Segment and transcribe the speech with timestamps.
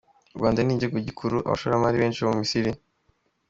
[0.33, 2.71] U Rwanda ni igihugu gikurura abashoramari benshi bo mu Misiri.